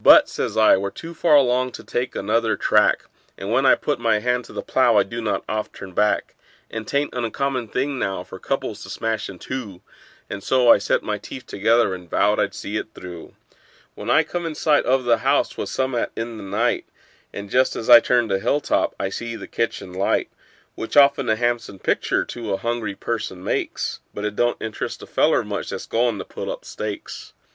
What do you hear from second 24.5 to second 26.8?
interest a feller much that's goin' to pull up